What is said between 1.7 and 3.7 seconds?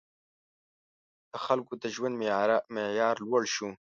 د ژوند معیار لوړ شو.